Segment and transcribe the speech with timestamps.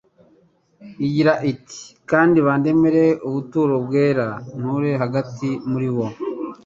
[1.05, 4.27] igira ati:" Kandi bandemere ubuturo bwera
[4.57, 6.05] nture hagati muri bo."